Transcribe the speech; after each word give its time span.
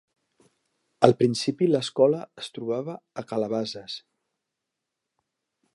Al 1.07 1.13
principi 1.19 1.67
l'escola 1.73 2.23
es 2.43 2.49
trobava 2.57 2.95
a 3.23 3.27
Calabasas. 3.33 4.01